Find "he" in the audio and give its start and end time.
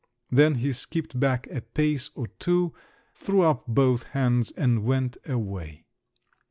0.55-0.71